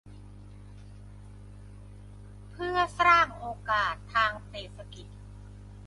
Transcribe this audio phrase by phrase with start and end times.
[2.51, 5.07] เพื่อสร้างโอกาสทางเศรษฐกิจ